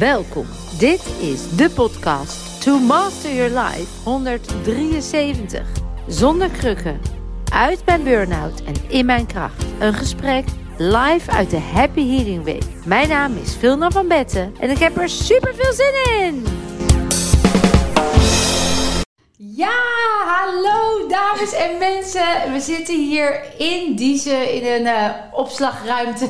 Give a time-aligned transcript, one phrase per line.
[0.00, 0.46] Welkom.
[0.78, 5.68] Dit is de podcast To Master Your Life 173.
[6.06, 7.00] Zonder krukken.
[7.52, 9.64] Uit mijn burn-out en in mijn kracht.
[9.80, 10.44] Een gesprek
[10.78, 12.64] live uit de Happy Healing Week.
[12.84, 16.44] Mijn naam is Vilna van Betten en ik heb er super veel zin in.
[19.36, 19.78] Ja,
[20.26, 22.52] hallo dames en mensen.
[22.52, 26.28] We zitten hier in Diezen in een uh, opslagruimte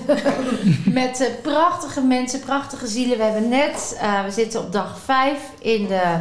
[1.01, 3.19] met uh, prachtige mensen, prachtige zielen.
[3.19, 6.21] We hebben net, uh, we zitten op dag 5 in de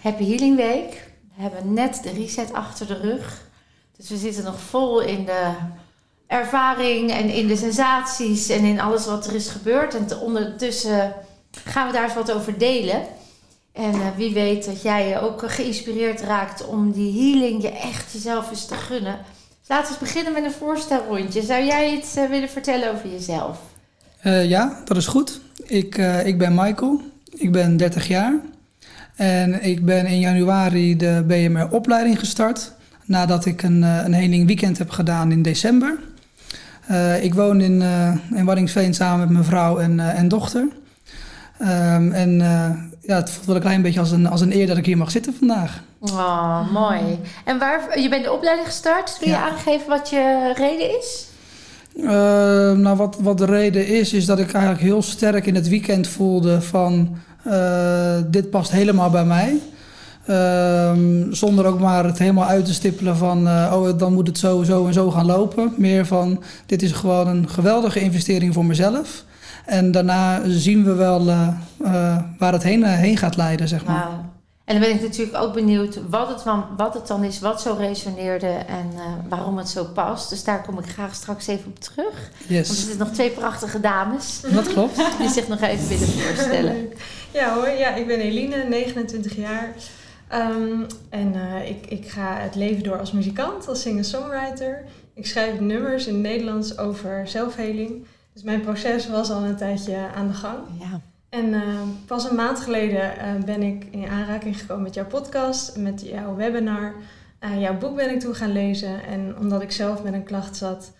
[0.00, 1.10] Happy Healing Week.
[1.36, 3.44] We hebben net de reset achter de rug.
[3.96, 5.50] Dus we zitten nog vol in de
[6.26, 9.94] ervaring en in de sensaties en in alles wat er is gebeurd.
[9.94, 11.14] En ondertussen
[11.64, 13.02] gaan we daar eens wat over delen.
[13.76, 18.50] En uh, wie weet dat jij ook geïnspireerd raakt om die healing je echt jezelf
[18.50, 19.18] eens te gunnen.
[19.60, 21.42] Dus laten we beginnen met een voorstelrondje.
[21.42, 23.58] Zou jij iets uh, willen vertellen over jezelf?
[24.22, 25.40] Ja, dat is goed.
[25.66, 27.00] Ik, ik ben Michael.
[27.36, 28.34] Ik ben 30 jaar.
[29.16, 32.72] En ik ben in januari de BMR-opleiding gestart.
[33.04, 35.98] Nadat ik een, een healing weekend heb gedaan in december.
[37.20, 37.82] ik woon in,
[38.34, 40.68] in Waddingsveen samen met mijn vrouw en, en dochter.
[41.60, 42.40] Um, en
[43.06, 44.96] ja, het voelt wel een klein beetje als een, als een eer dat ik hier
[44.96, 45.82] mag zitten vandaag.
[46.00, 47.00] Oh, mooi.
[47.44, 49.16] En waar, je bent de opleiding gestart.
[49.18, 49.50] Kun je ja.
[49.50, 51.26] aangeven wat je reden is?
[51.96, 52.08] Uh,
[52.72, 56.08] nou, wat, wat de reden is, is dat ik eigenlijk heel sterk in het weekend
[56.08, 57.16] voelde van...
[57.46, 59.60] Uh, dit past helemaal bij mij.
[60.30, 60.92] Uh,
[61.30, 63.46] zonder ook maar het helemaal uit te stippelen van...
[63.48, 65.72] oh, dan moet het zo, zo en zo gaan lopen.
[65.76, 69.24] Meer van, dit is gewoon een geweldige investering voor mezelf...
[69.66, 71.48] En daarna zien we wel uh,
[71.82, 74.06] uh, waar het heen, uh, heen gaat leiden, zeg maar.
[74.06, 74.14] Wow.
[74.64, 77.60] En dan ben ik natuurlijk ook benieuwd wat het, dan, wat het dan is, wat
[77.60, 78.90] zo resoneerde en
[79.28, 80.30] waarom het zo past.
[80.30, 82.30] Dus daar kom ik graag straks even op terug.
[82.46, 82.66] Yes.
[82.66, 84.40] Want er zitten nog twee prachtige dames.
[84.52, 84.96] Dat klopt.
[85.18, 86.92] Die zich nog even willen voorstellen.
[87.32, 89.72] Ja hoor, ja, ik ben Eline, 29 jaar.
[90.34, 94.84] Um, en ik, ik ga het leven door als muzikant, als singer-songwriter.
[95.14, 98.06] Ik schrijf nummers in het Nederlands over zelfheling.
[98.32, 100.58] Dus mijn proces was al een tijdje aan de gang.
[100.78, 101.00] Ja.
[101.28, 105.76] En uh, pas een maand geleden uh, ben ik in aanraking gekomen met jouw podcast,
[105.76, 106.94] met jouw webinar.
[107.58, 109.04] Jouw boek ben ik toen gaan lezen.
[109.04, 110.92] En omdat ik zelf met een klacht zat,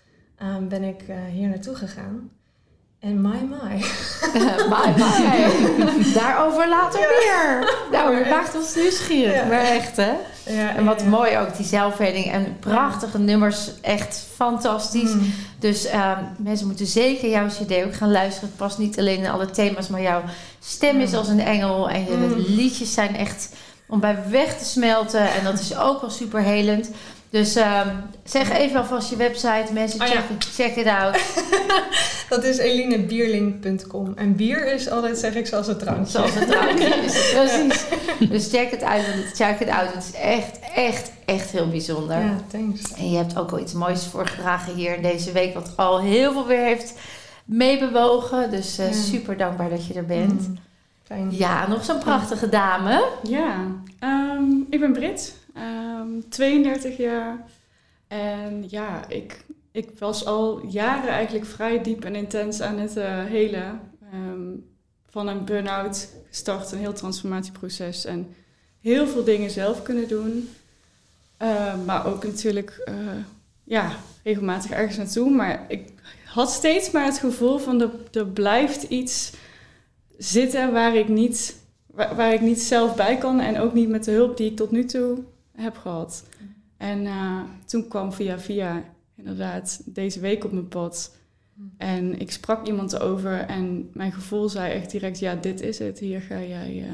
[0.69, 2.29] ben ik hier naartoe gegaan.
[2.99, 3.83] En my my.
[4.69, 6.13] my my.
[6.13, 7.07] Daarover later ja.
[7.59, 7.73] meer.
[7.91, 9.35] Nou, het maakt ons nieuwsgierig.
[9.35, 9.45] Ja.
[9.45, 10.11] Maar echt, hè?
[10.45, 12.31] Ja, en wat mooi ook, die zelfheling.
[12.31, 13.69] En prachtige nummers.
[13.81, 15.13] Echt fantastisch.
[15.13, 15.33] Mm.
[15.59, 18.49] Dus uh, mensen moeten zeker jouw cd ook gaan luisteren.
[18.49, 20.21] Het past niet alleen in alle thema's, maar jouw
[20.59, 21.89] stem is als een engel.
[21.89, 22.33] En je Mm.
[22.47, 23.49] liedjes zijn echt
[23.87, 25.33] om bij weg te smelten.
[25.33, 26.89] En dat is ook wel super helend.
[27.29, 27.81] Dus uh,
[28.23, 29.65] zeg even alvast je website.
[29.73, 30.35] Mensen, Oh, check, ja.
[30.55, 31.17] check it out.
[32.29, 34.13] Dat is elinebierling.com.
[34.15, 36.11] En bier is altijd, zeg ik, zoals het drankje.
[36.11, 37.29] Zoals het drankje is.
[37.33, 37.85] Precies.
[38.29, 39.05] Dus check het uit.
[39.07, 39.93] Want het, check it out.
[39.93, 42.17] Het is echt, echt, echt heel bijzonder.
[42.19, 42.93] Ja, thanks.
[42.93, 45.53] En je hebt ook al iets moois voorgedragen hier in deze week.
[45.53, 46.93] Wat al heel veel weer heeft
[47.45, 48.51] meebewogen.
[48.51, 48.93] Dus uh, Ja.
[48.93, 50.47] super dankbaar dat je er bent.
[50.47, 50.57] Mm,
[51.03, 51.27] Fijn.
[51.31, 53.05] Ja, nog zo'n prachtige dame.
[53.23, 53.55] Ja,
[53.99, 57.37] ehm, ik ben Brit, ehm, 32 jaar.
[58.07, 59.43] En ja, ik,
[59.77, 63.79] ik was al jaren eigenlijk vrij diep en intens aan het uh, helen.
[65.09, 68.05] Van een burn-out gestart, een heel transformatieproces.
[68.05, 68.35] En
[68.81, 70.49] heel veel dingen zelf kunnen doen.
[71.41, 72.95] Uh, maar ook natuurlijk, uh,
[73.63, 73.91] ja,
[74.23, 75.29] regelmatig ergens naartoe.
[75.29, 75.89] Maar ik
[76.25, 79.33] had steeds maar het gevoel van, er, er blijft iets
[80.17, 81.55] zitten waar ik, niet,
[81.85, 83.39] waar, waar, ik niet zelf bij kan.
[83.39, 85.23] En ook niet met de hulp die ik tot nu toe
[85.55, 86.23] heb gehad.
[86.77, 88.83] En uh, toen kwam via via
[89.17, 91.15] inderdaad deze week op mijn pad.
[91.77, 95.19] En ik sprak iemand erover en mijn gevoel zei echt direct...
[95.19, 96.91] ja, dit is het, hier, ga jij, uh,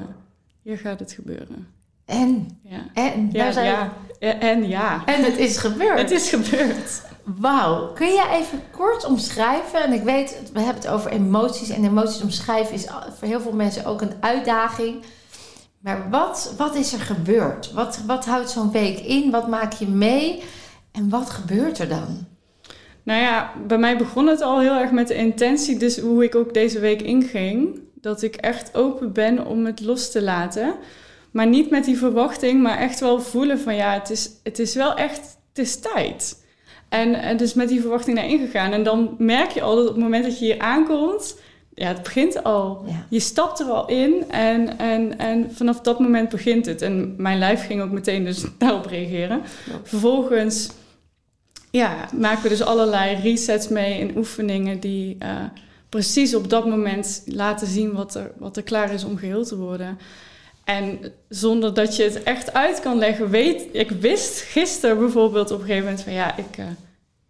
[0.62, 1.68] hier gaat het gebeuren.
[2.06, 2.60] En?
[2.64, 2.86] Ja.
[2.94, 3.30] En?
[3.32, 3.94] Ja, Daar zijn ja.
[4.40, 5.06] En ja.
[5.06, 6.00] En het is gebeurd.
[6.00, 7.02] Het is gebeurd.
[7.24, 7.94] Wauw.
[7.94, 9.84] Kun je even kort omschrijven?
[9.84, 11.70] En ik weet, we hebben het over emoties.
[11.70, 12.88] En emoties omschrijven is
[13.18, 15.04] voor heel veel mensen ook een uitdaging.
[15.80, 17.72] Maar wat, wat is er gebeurd?
[17.72, 19.32] Wat, wat houdt zo'n week in?
[19.32, 20.44] Wat maak je mee?
[20.94, 22.26] En wat gebeurt er dan?
[23.04, 26.36] Nou ja, bij mij begon het al heel erg met de intentie, dus hoe ik
[26.36, 27.80] ook deze week inging.
[27.96, 30.76] Dat ik echt open ben om het los te laten.
[31.32, 34.76] Maar niet met die verwachting, maar echt wel voelen van ja, het is, het is
[34.76, 36.44] wel echt, het is tijd.
[36.90, 38.72] En, en dus met die verwachting naar ingegaan.
[38.72, 41.36] En dan merk je al dat op het moment dat je hier aankomt,
[41.74, 42.84] ja, het begint al.
[42.88, 43.06] Ja.
[43.10, 46.82] Je stapt er al in en, en, en vanaf dat moment begint het.
[46.82, 49.42] En mijn lijf ging ook meteen dus daarop reageren.
[49.66, 49.80] Ja.
[49.84, 50.70] Vervolgens
[51.80, 55.30] ja, maken we dus allerlei resets mee in oefeningen die uh,
[55.90, 59.58] precies op dat moment laten zien wat er, wat er klaar is om geheel te
[59.58, 59.98] worden.
[60.64, 61.00] En
[61.30, 65.66] zonder dat je het echt uit kan leggen, weet ik wist gisteren bijvoorbeeld op een
[65.66, 66.66] gegeven moment van ja, ik, uh,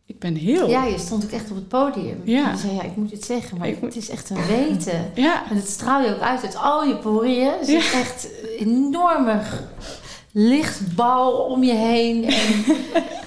[0.05, 0.69] ik ben heel.
[0.69, 2.21] Ja, je stond ook echt op het podium.
[2.23, 2.51] Ja.
[2.51, 5.11] Je zei ja, ik moet het zeggen, maar Ik moet- het is echt een weten.
[5.15, 7.47] Ja, En het straal je ook uit uit al je poriën.
[7.59, 8.27] Er zit echt
[8.59, 9.61] een enorme g-
[10.33, 12.23] lichtbal om je heen.
[12.23, 12.65] En,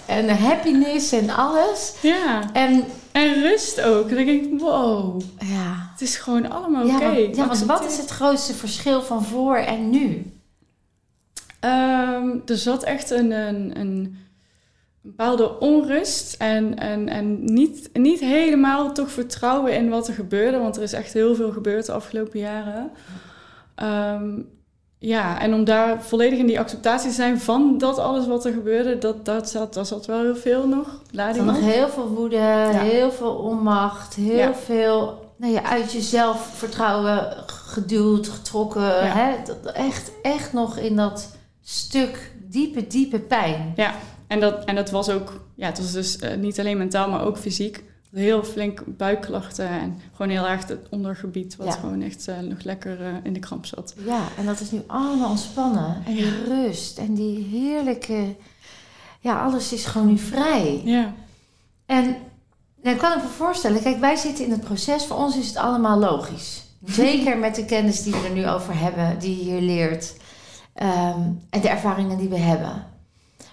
[0.29, 1.94] en happiness en alles.
[2.03, 2.53] ja.
[2.53, 4.08] En En rust ook.
[4.08, 7.05] Dan denk ik, wow, ja, het is gewoon allemaal ja, oké.
[7.05, 10.32] want, ja, want wat is het grootste verschil van voor en nu?
[11.61, 14.19] Ehm, er zat echt een, een, een
[15.00, 20.76] bepaalde onrust en, en, en niet, niet helemaal toch vertrouwen in wat er gebeurde, want
[20.76, 22.91] er is echt heel veel gebeurd de afgelopen jaren.
[23.75, 24.41] Ehm,
[24.99, 28.53] ja, en om daar volledig in die acceptatie te zijn van dat alles wat er
[28.53, 30.87] gebeurde, dat, dat zat, daar zat wel heel veel nog.
[30.87, 32.39] Er Lading nog heel veel woede,
[32.73, 34.55] heel veel onmacht, heel Ja.
[34.55, 39.13] veel nou ja, uit jezelf vertrouwen geduwd, getrokken.
[39.13, 39.35] Hè?
[39.45, 43.75] Dat, echt, echt nog in dat stuk diepe, diepe pijn.
[44.27, 47.25] En dat, en dat was ook, ja, het was dus eh, niet alleen mentaal, maar
[47.25, 47.85] ook fysiek.
[48.17, 51.73] Heel flink buikklachten en gewoon heel erg het ondergebied, wat Ja.
[51.73, 53.95] gewoon echt eh, nog lekker eh, in de kramp zat.
[54.05, 56.03] Ja, en dat is nu allemaal ontspannen.
[56.07, 58.35] En die rust en die heerlijke...
[59.21, 60.81] Ja, alles is gewoon nu vrij.
[60.85, 61.13] Ja,
[61.87, 62.05] En
[62.83, 65.05] nou, ik kan ik me voorstellen, kijk, wij zitten in het proces.
[65.05, 66.65] Voor ons is het allemaal logisch.
[66.85, 70.15] Zeker met de kennis die we er nu over hebben, die je hier leert.
[70.75, 71.21] ehm,
[71.51, 72.87] en de ervaringen die we hebben.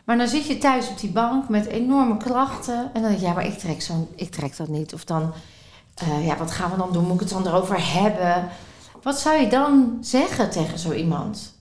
[0.04, 2.90] Maar dan zit je thuis op die bank met enorme klachten.
[2.94, 4.94] En dan denk je, ja, maar ik trek, zo'n, ik trek dat niet.
[4.94, 5.34] Of dan,
[5.96, 7.04] eh, ja, wat gaan we dan doen?
[7.04, 8.50] Moet ik het dan erover hebben?
[9.02, 11.54] Wat zou je dan zeggen tegen zo iemand?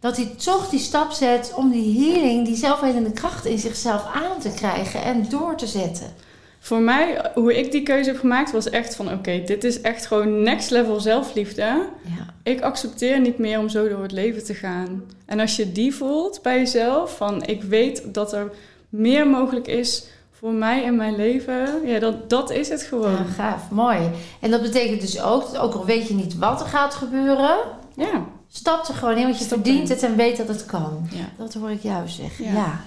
[0.00, 4.38] Dat hij toch die stap zet om die healing, die zelfhelende kracht in zichzelf aan
[4.40, 6.14] te krijgen en door te zetten.
[6.62, 10.06] Voor mij, hoe ik die keuze heb gemaakt, was echt van: oké, dit is echt
[10.06, 11.62] gewoon next level zelfliefde.
[11.62, 15.02] Ja, Ik accepteer niet meer om zo door het leven te gaan.
[15.26, 18.50] En als je die voelt bij jezelf, van ik weet dat er
[18.88, 23.10] meer mogelijk is voor mij in mijn leven, ja, dat, dat is het gewoon.
[23.12, 23.98] ja, gaaf, mooi.
[24.40, 27.56] En dat betekent dus ook, dat ook al weet je niet wat er gaat gebeuren,
[27.96, 31.08] Ja, stap er gewoon in, want je verdient het en weet dat het kan.
[31.10, 31.24] ja.
[31.38, 32.44] Dat hoor ik jou zeggen.
[32.44, 32.52] Ja.
[32.52, 32.80] Ja.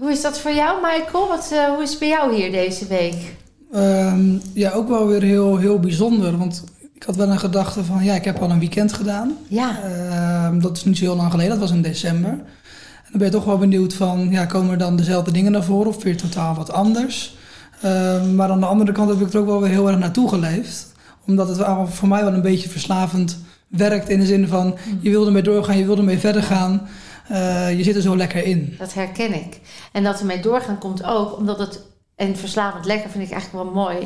[0.00, 1.28] Hoe is dat voor jou, Michael?
[1.28, 3.36] Wat, eh, hoe is het bij jou hier deze week?
[3.72, 6.38] Ehm, ja, ook wel weer heel, heel bijzonder.
[6.38, 6.64] Want
[6.94, 9.36] ik had wel een gedachte van, ja, ik heb al een weekend gedaan.
[9.48, 12.30] Ja, Ehm, dat is niet zo heel lang geleden, dat was in december.
[12.30, 15.64] En dan ben je toch wel benieuwd van, ja, komen er dan dezelfde dingen naar
[15.64, 17.36] voren of weer totaal wat anders?
[17.82, 20.28] Ehm, maar aan de andere kant heb ik er ook wel weer heel erg naartoe
[20.28, 20.92] geleefd.
[21.26, 23.38] Omdat het voor mij wel een beetje verslavend
[23.68, 26.80] werkt in de zin van, je wilde ermee doorgaan, je wilde ermee verder gaan.
[27.30, 28.74] Eh, je zit er zo lekker in.
[28.78, 29.60] dat herken ik.
[29.92, 31.80] En dat ermee doorgaan komt ook omdat het,
[32.14, 33.96] en verslavend lekker vind ik eigenlijk wel mooi,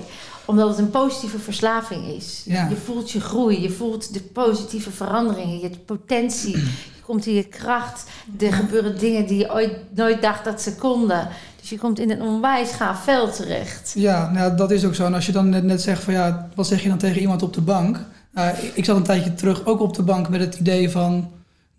[0.44, 2.42] omdat het een positieve verslaving is.
[2.44, 2.68] Ja.
[2.68, 7.44] Je voelt je groei, je voelt de positieve veranderingen, je potentie, je komt in je
[7.44, 8.04] kracht.
[8.38, 11.28] Er gebeuren dingen die je ooit nooit dacht dat ze konden.
[11.60, 13.92] Dus je komt in een onwijs gaaf veld terecht.
[13.94, 15.04] Ja, nou, dat is ook zo.
[15.04, 17.42] En als je dan net, net zegt van ja, wat zeg je dan tegen iemand
[17.42, 18.00] op de bank?
[18.32, 21.30] Nou, ik zat een tijdje terug ook op de bank met het idee van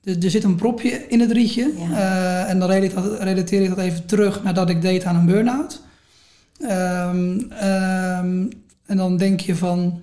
[0.06, 1.74] er, er zit een propje in het rietje.
[1.78, 1.98] Ja.
[1.98, 2.70] Eh, en dan
[3.20, 5.82] relateer ik, dat, even terug naar dat ik deed aan een burn-out.
[6.60, 8.48] Ehm, ehm,
[8.86, 10.02] en dan denk je van,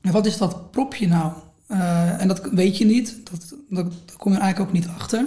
[0.00, 1.32] wat is dat propje nou?
[1.66, 3.16] Eh, en dat weet je niet.
[3.30, 5.24] Dat, dat, daar kom je eigenlijk ook niet achter.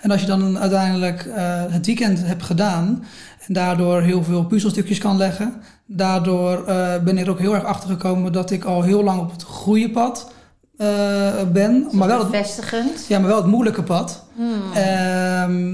[0.00, 3.04] En als je dan uiteindelijk eh, het weekend hebt gedaan
[3.46, 5.54] en daardoor heel veel puzzelstukjes kan leggen,
[5.86, 6.64] daardoor
[7.04, 9.42] ben ik er ook heel erg achter gekomen dat ik al heel lang op het
[9.42, 10.32] goede pad
[10.78, 13.04] eh, ben, maar wel, het, Bevestigend.
[13.08, 14.24] ja, maar wel het moeilijke pad.
[14.36, 14.72] Hmm.
[14.74, 15.70] Ehm,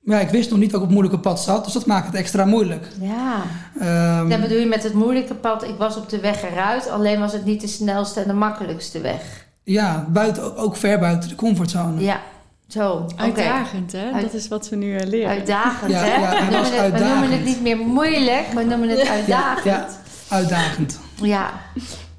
[0.00, 1.86] maar ja, ik wist nog niet dat ik op het moeilijke pad zat, dus dat
[1.86, 2.88] maakt het extra moeilijk.
[3.00, 3.42] Ja.
[3.80, 7.20] Ehm, Dan bedoel je met het moeilijke pad, ik was op de weg eruit, alleen
[7.20, 9.46] was het niet de snelste en de makkelijkste weg.
[9.64, 12.00] ja, buiten, ook ver buiten de comfortzone.
[12.00, 12.20] Ja,
[12.68, 13.06] zo.
[13.16, 14.10] Uitdagend, hè?
[14.12, 15.30] Uit- Dat is wat we nu eh, leren.
[15.30, 16.14] Uitdagend, Ja, hè?
[16.20, 19.64] ja, we, noemen het, we noemen het niet meer moeilijk, we noemen het uitdagend.
[19.64, 19.88] Ja,
[20.28, 20.98] uitdagend.
[21.22, 21.50] Ja.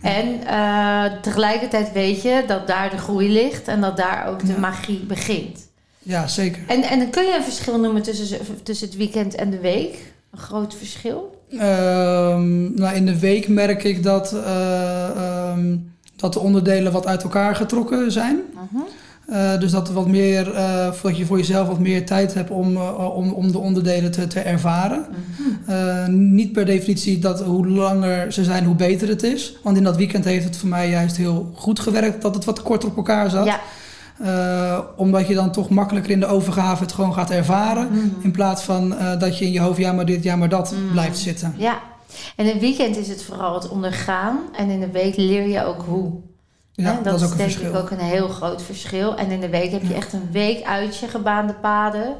[0.01, 4.51] En eh, tegelijkertijd weet je dat daar de groei ligt en dat daar ook de
[4.53, 4.59] Ja.
[4.59, 5.67] magie begint.
[5.99, 6.61] Ja, zeker.
[6.67, 10.11] En, en dan kun je een verschil noemen tussen, tussen het weekend en de week?
[10.31, 11.41] Een groot verschil?
[11.51, 15.75] Ehm, nou, in de week merk ik dat, eh, ehm,
[16.15, 18.39] dat de onderdelen wat uit elkaar getrokken zijn.
[18.53, 18.81] Mhm.
[19.29, 22.75] Eh, dus dat, wat meer, eh, dat je voor jezelf wat meer tijd hebt om,
[22.75, 25.05] eh, om, om de onderdelen te, te ervaren.
[25.65, 26.33] Mhm.
[26.33, 29.57] Niet per definitie dat hoe langer ze zijn, hoe beter het is.
[29.63, 32.61] Want in dat weekend heeft het voor mij juist heel goed gewerkt dat het wat
[32.61, 33.45] korter op elkaar zat.
[33.45, 33.59] Ja.
[34.95, 37.87] Omdat je dan toch makkelijker in de overgave het gewoon gaat ervaren.
[37.91, 38.07] Mhm.
[38.21, 40.91] In plaats van dat je in je hoofd ja maar dit, ja maar dat Mm.
[40.91, 41.53] blijft zitten.
[41.57, 41.79] Ja,
[42.35, 44.37] En in het weekend is het vooral het ondergaan.
[44.57, 46.11] En in de week leer je ook hoe.
[46.81, 47.69] Ja, dat, is ook een denk verschil.
[47.73, 49.15] ik ook een heel groot verschil.
[49.15, 52.15] En in de week heb je echt een week uit je gebaande paden.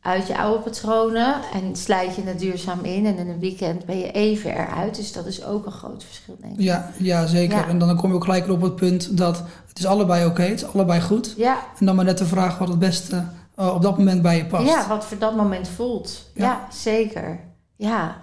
[0.00, 1.34] Uit je oude patronen.
[1.52, 3.06] En slijt je het duurzaam in.
[3.06, 4.96] En in een weekend ben je even eruit.
[4.96, 6.60] Dus dat is ook een groot verschil, denk ik.
[6.60, 7.58] Ja, ja, zeker.
[7.58, 7.68] Ja.
[7.68, 10.62] En dan kom je ook gelijk op het punt dat het is allebei oké, het
[10.62, 11.34] is allebei goed.
[11.36, 14.36] Ja, En dan maar net de vraag wat het beste eh, op dat moment bij
[14.36, 14.66] je past.
[14.66, 16.30] ja, wat voor dat moment voelt.
[16.34, 16.66] Ja, Ja.
[16.72, 17.40] zeker.
[17.76, 18.16] Ja.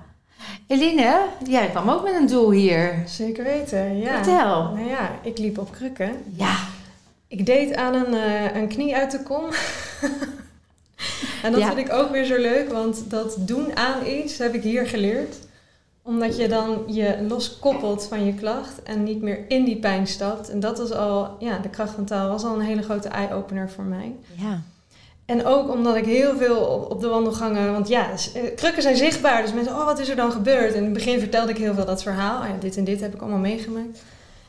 [0.68, 3.04] Eline, jij kwam ook met een doel hier.
[3.06, 4.24] Zeker weten, ja.
[4.24, 4.64] Vertel.
[4.64, 6.12] Nou ja, ik liep op krukken.
[6.36, 6.56] Ja,
[7.28, 9.44] Ik deed aan een, eh, een knie uit de kom.
[11.44, 11.68] en dat Ja.
[11.74, 15.36] vind ik ook weer zo leuk, want dat doen aan iets heb ik hier geleerd.
[16.02, 20.50] Omdat je dan je loskoppelt van je klacht en niet meer in die pijn stapt.
[20.50, 23.70] En dat was al, ja, de kracht van taal was al een hele grote eye-opener
[23.70, 24.16] voor mij.
[24.36, 24.62] ja.
[25.30, 28.96] En ook omdat ik heel veel op, op de wandelgangen, want ja, eh, krukken zijn
[28.96, 29.42] zichtbaar.
[29.42, 30.72] Dus mensen, oh, wat is er dan gebeurd?
[30.72, 32.42] En in het begin vertelde ik heel veel dat verhaal.
[32.42, 34.02] Ah ja, dit en dit heb ik allemaal meegemaakt.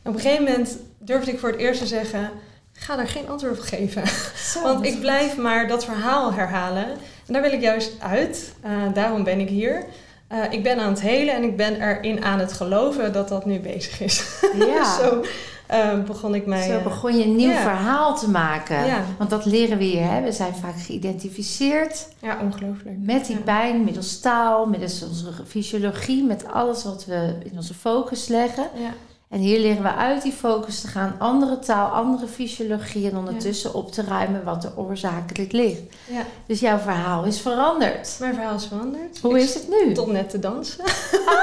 [0.03, 2.31] En op een gegeven moment durfde ik voor het eerst te zeggen,
[2.73, 4.03] ga daar geen antwoord op geven.
[4.63, 6.87] Want ik blijf maar dat verhaal herhalen.
[7.27, 8.53] En daar wil ik juist uit.
[8.61, 9.85] Eh, daarom ben ik hier.
[10.29, 13.47] Eh, ik ben aan het helen en ik ben erin aan het geloven dat dat
[13.47, 14.25] nu bezig is.
[14.69, 14.99] Ja.
[14.99, 15.25] Zo
[15.71, 16.67] eh, begon ik mij...
[16.67, 18.87] Zo eh, begon je een nieuw verhaal te maken.
[18.87, 19.05] Ja.
[19.19, 20.11] Want dat leren we hier.
[20.11, 20.23] Hè?
[20.23, 22.97] We zijn vaak geïdentificeerd ja, ongelooflijk.
[23.00, 23.43] met die Ja.
[23.43, 28.69] pijn, middels taal, middels onze fysiologie, met alles wat we in onze focus leggen.
[28.75, 28.91] Ja.
[29.31, 33.75] En hier leren we uit die focus te gaan, andere taal, andere fysiologie en ondertussen
[33.75, 35.81] op te ruimen wat er oorzakelijk ligt.
[36.09, 38.17] ja, Dus jouw verhaal is veranderd.
[38.21, 39.19] mijn verhaal is veranderd.
[39.23, 39.93] Hoe Ik is het nu?
[39.93, 40.85] stond net te dansen.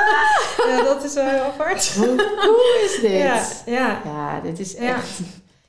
[0.68, 1.94] ja, dat is wel heel apart.
[1.96, 3.12] Hoe cool is dit?
[3.12, 4.02] Ja, ja.
[4.06, 5.20] Ja, dit is echt.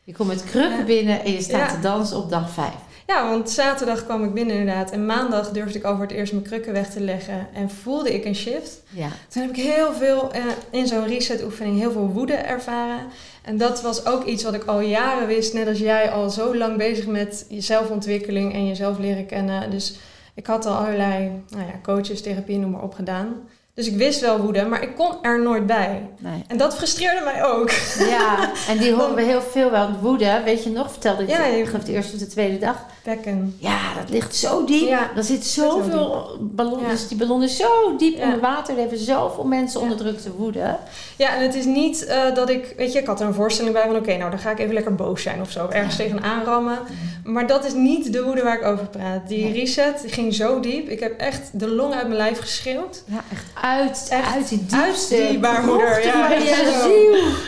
[0.05, 2.75] Je komt met krukken binnen en je staat te dansen op dag vijf.
[3.09, 4.91] Ja, want zaterdag kwam ik binnen inderdaad.
[4.91, 7.47] En maandag durfde ik al voor het eerst mijn krukken weg te leggen.
[7.55, 8.81] En voelde ik een shift.
[8.91, 9.09] Ja.
[9.29, 13.01] Toen heb ik heel veel eh, in zo'n reset oefening heel veel woede ervaren.
[13.43, 15.53] En dat was ook iets wat ik al jaren wist.
[15.55, 19.71] Net als jij al zo lang bezig met je zelfontwikkeling en jezelf leren kennen.
[19.71, 19.95] Dus
[20.35, 23.35] ik had al allerlei nou ja, coaches, therapie, noem maar op gedaan.
[23.75, 26.09] Dus ik wist wel woede, maar ik kon er nooit bij.
[26.19, 26.45] Nee.
[26.47, 27.71] En dat frustreerde mij ook.
[27.99, 29.91] Ja, en die horen we heel veel wel.
[30.01, 30.91] Woede, weet je nog?
[30.91, 32.87] Vertelde ik Ja, je je- ik geloof de eerste of de tweede dag.
[33.15, 33.55] Bekken.
[33.59, 34.89] Ja, dat ligt zo diep.
[34.89, 36.83] Ja, Er zit zo zoveel ballonnen.
[36.87, 36.91] Ja.
[36.91, 38.25] Dus die ballon is zo diep Ja.
[38.25, 38.75] onder water.
[38.75, 40.77] Er hebben zoveel mensen onderdrukte woede.
[41.17, 43.75] Ja, en het is niet eh, dat ik, weet je, ik had er een voorstelling
[43.75, 46.45] bij van oké, nou dan ga ik even lekker boos zijn of zo, ergens tegenaan
[46.45, 46.79] rammen.
[47.25, 49.29] Maar dat is niet de woede waar ik over praat.
[49.29, 50.89] Die reset die ging zo diep.
[50.89, 53.03] Ik heb echt de long uit mijn lijf geschreeuwd.
[53.07, 56.31] Ja, echt uit, Echt uit die uit diepste die baarmoeder, ja.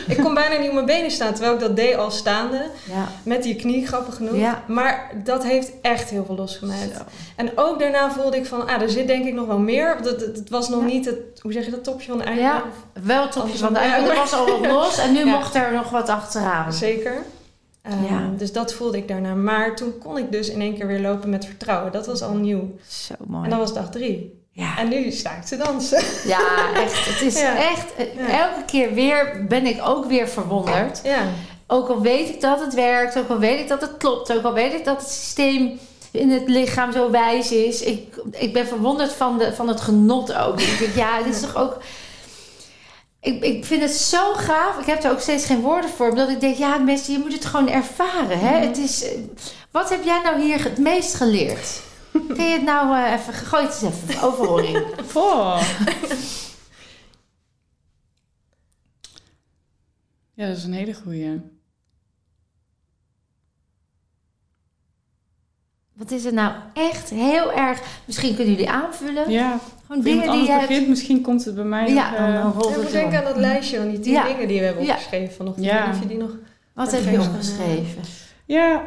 [0.07, 2.61] Ik kon bijna niet op mijn benen staan, terwijl ik dat deed al staande.
[2.91, 4.35] Ja, Met die knie, grappig genoeg.
[4.67, 6.79] Maar dat heeft echt heel veel losgemaakt.
[6.97, 7.01] zo.
[7.35, 9.97] En ook daarna voelde ik van, ah, er zit denk ik nog wel meer.
[10.03, 10.85] Dat, het, was nog Ja.
[10.85, 12.53] niet het, hoe zeg je dat, topje van de ijsberg?
[12.53, 12.63] Ja.
[13.03, 14.09] Wel het topje van de ijsberg.
[14.09, 15.25] Er was al wat los en nu Ja.
[15.37, 16.73] mocht er nog wat achteraan.
[16.73, 17.13] Zeker.
[17.81, 18.29] Ehm, Ja.
[18.37, 19.33] Dus dat voelde ik daarna.
[19.33, 21.91] Maar toen kon ik dus in één keer weer lopen met vertrouwen.
[21.91, 22.75] Dat was al nieuw.
[22.87, 23.43] Zo mooi.
[23.43, 24.39] En dat was dag drie.
[24.51, 24.77] ja.
[24.77, 26.03] En nu sta ik te dansen.
[26.27, 26.39] ja,
[26.75, 27.05] echt.
[27.05, 27.55] Het is Ja.
[27.55, 27.95] echt...
[27.95, 28.39] eh.
[28.41, 31.01] Elke keer weer ben ik ook weer verwonderd.
[31.03, 31.21] Ja,
[31.71, 34.43] Ook al weet ik dat het werkt, ook al weet ik dat het klopt, ook
[34.43, 35.79] al weet ik dat het systeem
[36.11, 37.81] in het lichaam zo wijs is.
[37.81, 40.59] Ik, ik ben verwonderd van, de, van het genot ook.
[40.59, 41.77] Ik denk, ja, dit is toch ook.
[43.19, 44.79] Ik, ik vind het zo gaaf.
[44.79, 46.09] Ik heb er ook steeds geen woorden voor.
[46.09, 48.39] Omdat ik denk, ja, mensen, je moet het gewoon ervaren.
[48.39, 48.57] Hè?
[48.57, 48.67] Mhm.
[48.67, 49.05] Het is,
[49.71, 51.81] wat heb jij nou hier het meest geleerd?
[52.35, 53.33] Kun je het nou eh, even...
[53.33, 54.85] Gooi het eens even overhoring.
[55.11, 55.59] Voor.
[60.33, 61.59] Ja, dat is een hele goeie.
[66.01, 67.81] Wat is het nou echt heel erg...
[68.05, 69.29] Misschien kunnen jullie aanvullen.
[69.31, 70.67] Ja, Gewoon dingen die anders je hebt...
[70.67, 72.09] begint, misschien komt het bij mij Ja,
[72.43, 73.15] nog, dan, ik het door.
[73.19, 74.23] aan dat lijstje van die tien Ja.
[74.23, 75.65] dingen die we hebben opgeschreven vanochtend.
[75.65, 75.89] Ja.
[75.89, 76.37] Of je die nog...
[76.73, 78.01] Wat heb je opgeschreven?
[78.45, 78.81] Ja,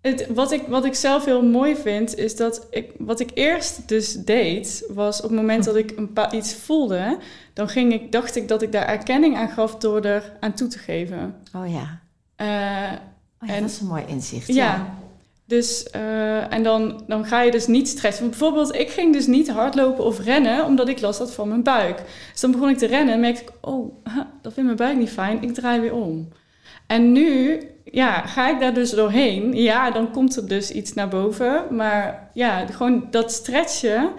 [0.00, 3.88] het, wat, ik, wat ik zelf heel mooi vind, is dat ik, wat ik eerst
[3.88, 7.18] dus deed, was op het moment dat ik een iets voelde,
[7.52, 10.68] dan ging ik, dacht ik dat ik daar erkenning aan gaf door er aan toe
[10.68, 11.34] te geven.
[11.54, 11.98] Oh ja.
[12.36, 12.46] Eh,
[13.42, 14.46] Oh ja, En- dat is een mooi inzicht.
[14.46, 14.86] ja.
[15.48, 18.24] Dus, eh, en dan, dan ga je dus niet stressen.
[18.24, 21.62] Want bijvoorbeeld, ik ging dus niet hardlopen of rennen, omdat ik last had van mijn
[21.62, 22.02] buik.
[22.32, 23.94] Dus dan begon ik te rennen en merkte ik, oh,
[24.42, 26.28] dat vindt mijn buik niet fijn, ik draai weer om.
[26.86, 29.52] En nu, ja, ga ik daar dus doorheen.
[29.52, 31.64] Ja, dan komt er dus iets naar boven.
[31.70, 34.10] Maar ja, gewoon dat stretchen,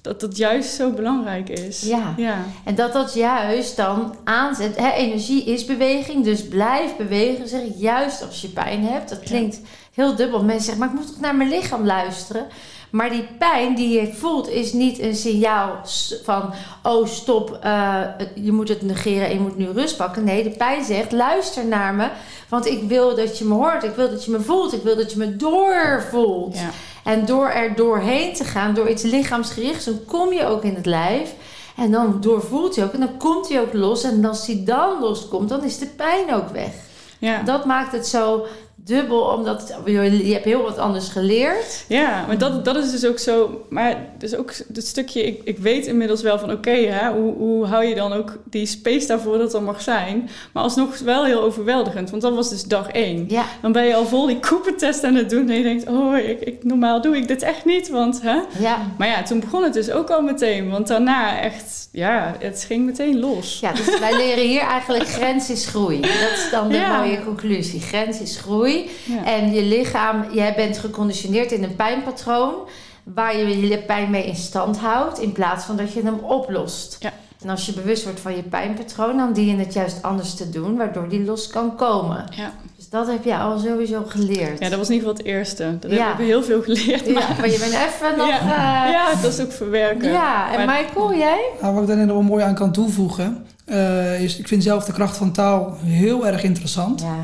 [0.00, 1.80] dat dat juist zo belangrijk is.
[1.80, 2.14] Ja.
[2.16, 4.76] Ja, En dat dat juist dan aanzet.
[4.76, 7.48] Hè, energie is beweging, dus blijf bewegen.
[7.48, 9.08] Zeg ik juist als je pijn hebt.
[9.08, 9.60] Dat klinkt
[9.96, 10.44] heel dubbel.
[10.44, 12.46] Mensen zeggen, maar ik moet toch naar mijn lichaam luisteren.
[12.90, 15.80] Maar die pijn die je voelt is niet een signaal
[16.24, 16.52] van...
[16.82, 18.00] oh, stop, eh,
[18.34, 20.24] je moet het negeren en je moet nu rust pakken.
[20.24, 22.08] Nee, de pijn zegt, luister naar me.
[22.48, 24.96] Want ik wil dat je me hoort, ik wil dat je me voelt, ik wil
[24.96, 26.58] dat je me doorvoelt.
[26.58, 26.70] Ja.
[27.04, 30.86] En door er doorheen te gaan, door iets lichaamsgerichts, dan kom je ook in het
[30.86, 31.34] lijf.
[31.76, 34.02] En dan doorvoelt je ook en dan komt hij ook los.
[34.02, 36.72] En als hij dan loskomt, dan is de pijn ook weg.
[37.18, 37.42] Ja.
[37.42, 38.46] Dat maakt het zo
[38.86, 41.84] dubbel, omdat je hebt heel wat anders geleerd.
[41.88, 43.64] Ja, maar dat, dat is dus ook zo.
[43.68, 47.66] Maar dus ook het stukje, ik, ik weet inmiddels wel van oké, hè, hoe, hoe
[47.66, 50.30] hou je dan ook die space daarvoor dat er mag zijn?
[50.52, 53.24] Maar alsnog wel heel overweldigend, want dat was dus dag één.
[53.28, 56.18] Ja, Dan ben je al vol die koepentest aan het doen en je denkt, oh,
[56.18, 58.38] ik, ik, normaal doe ik dit echt niet, want hè.
[58.58, 58.78] ja.
[58.98, 62.84] Maar ja, toen begon het dus ook al meteen, want daarna echt, ja, het ging
[62.86, 63.60] meteen los.
[63.60, 66.00] ja, dus wij leren hier eigenlijk grens is groei.
[66.00, 66.98] Dat is dan de Ja.
[66.98, 67.80] mooie conclusie.
[67.80, 68.75] Grens is groei.
[69.04, 69.24] Ja.
[69.24, 72.54] En je lichaam, jij bent geconditioneerd in een pijnpatroon
[73.02, 76.96] waar je je pijn mee in stand houdt, in plaats van dat je hem oplost.
[77.00, 77.12] Ja.
[77.42, 80.50] En als je bewust wordt van je pijnpatroon, dan dien je het juist anders te
[80.50, 82.24] doen, waardoor die los kan komen.
[82.30, 82.52] Ja.
[82.76, 84.58] Dus dat heb je al sowieso geleerd.
[84.58, 85.76] ja, dat was in ieder geval het eerste.
[85.80, 85.96] Dat Ja.
[86.06, 87.06] hebben we heel veel geleerd.
[87.06, 88.28] Ja, Maar, je bent even nog...
[88.28, 88.84] ja.
[88.86, 90.12] eh, ja, dat is ook verwerken.
[90.12, 90.52] ja.
[90.58, 91.40] en Maar- Michael, jij?
[91.60, 94.84] Nou, wat ik daar nog wel mooi aan kan toevoegen, eh, is ik vind zelf
[94.84, 97.00] de kracht van taal heel erg interessant.
[97.00, 97.16] Ja.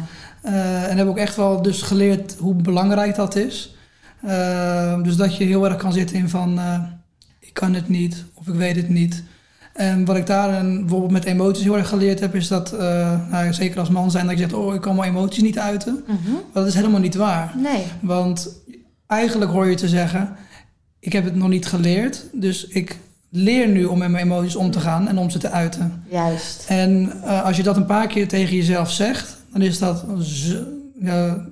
[0.43, 3.75] Eh, en heb ook echt wel dus geleerd hoe belangrijk dat is.
[4.23, 6.83] Eh, dus dat je heel erg kan zitten in van eh,
[7.39, 9.23] ik kan het niet of ik weet het niet.
[9.73, 13.31] En wat ik daar en bijvoorbeeld met emoties heel erg geleerd heb, is dat, eh,
[13.31, 16.05] nou, zeker als man zijn, dat je zegt, oh ik kan mijn emoties niet uiten.
[16.07, 16.33] Mhm.
[16.33, 17.53] Maar dat is helemaal niet waar.
[17.57, 17.85] Nee.
[18.01, 18.49] Want
[19.07, 20.37] eigenlijk hoor je te zeggen,
[20.99, 22.99] ik heb het nog niet geleerd, dus ik
[23.31, 26.05] leer nu om met mijn emoties om te gaan en om ze te uiten.
[26.11, 26.65] Juist.
[26.69, 30.65] En als je dat een paar keer tegen jezelf zegt, dan is dat zo-
[31.01, 31.45] ja,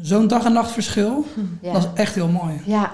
[0.00, 1.24] zo'n dag en nacht verschil.
[1.62, 1.72] Ja.
[1.72, 2.60] Dat is echt heel mooi.
[2.64, 2.90] Ja.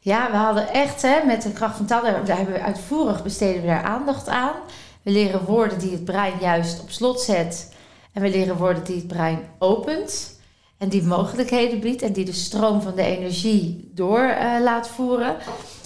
[0.00, 3.22] ja, we hadden echt hè, met de kracht van taal, daar daar hebben we uitvoerig
[3.22, 4.54] besteden we daar aandacht aan.
[5.02, 7.74] We leren woorden die het brein juist op slot zet.
[8.12, 10.40] En we leren woorden die het brein opent.
[10.78, 15.36] En die mogelijkheden biedt en die de stroom van de energie door eh, laat voeren.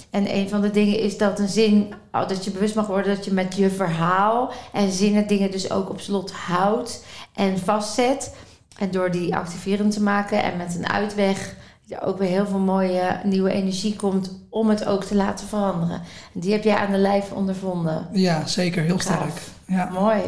[0.09, 3.15] En een van de dingen is dat een zin, oh, dat je bewust mag worden
[3.15, 7.03] dat je met je verhaal en zinnen dingen dus ook op slot houdt
[7.37, 8.35] en vastzet.
[8.77, 11.55] En door die activerend te maken en met een uitweg
[11.89, 16.01] er ook weer heel veel mooie nieuwe energie komt om het ook te laten veranderen.
[16.33, 18.07] En die heb jij aan de lijf ondervonden.
[18.11, 18.83] Ja, zeker.
[18.83, 19.41] Heel sterk.
[19.67, 19.89] Ja.
[19.89, 20.21] Mooi.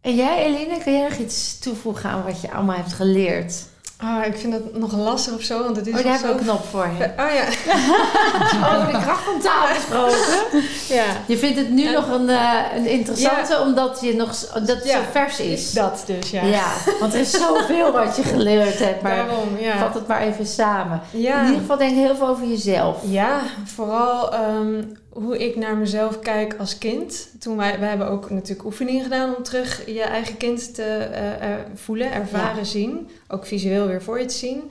[0.00, 3.66] En jij, Eline, kun jij nog iets toevoegen aan wat je allemaal hebt geleerd?
[4.04, 6.26] Ah, ik vind het nog lastig of zo, want het is Oh, daar zo...
[6.26, 6.88] we een knop voor.
[6.98, 7.04] Hè?
[7.04, 7.44] Oh ja,
[8.76, 10.16] Over de kracht van taal gesproken.
[10.96, 11.04] ja.
[11.26, 14.92] Je vindt het nu nog een, eh, een interessante, omdat je nog, dat het Ja.
[14.96, 15.72] zo vers is.
[15.72, 16.42] Dat dus, ja.
[16.44, 16.72] Ja.
[17.00, 19.02] want er is zoveel wat je geleerd hebt.
[19.02, 19.78] Maar Daarom, ja.
[19.78, 21.00] vat het maar even samen.
[21.10, 21.38] ja.
[21.40, 22.96] In ieder geval denk ik heel veel over jezelf.
[23.04, 27.28] Ja, vooral ehm, hoe ik naar mezelf kijk als kind.
[27.40, 31.48] Toen wij, wij hebben ook natuurlijk oefeningen gedaan om terug je eigen kind te eh,
[31.74, 33.08] voelen, ervaren, zien.
[33.28, 34.70] Ook visueel weer voor je te zien.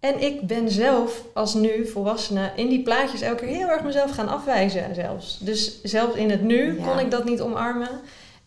[0.00, 4.10] En ik ben zelf als nu volwassene in die plaatjes elke keer heel erg mezelf
[4.10, 5.38] gaan afwijzen zelfs.
[5.38, 6.86] Dus zelfs in het nu Ja.
[6.86, 7.88] kon ik dat niet omarmen.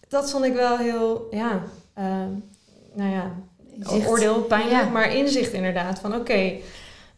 [0.08, 2.06] Dat vond ik wel heel, ja, eh,
[2.94, 3.32] nou ja,
[3.80, 4.08] Inzicht.
[4.08, 4.90] oordeel, pijnlijk, Ja.
[4.90, 6.00] maar inzicht inderdaad.
[6.00, 6.52] Van oké,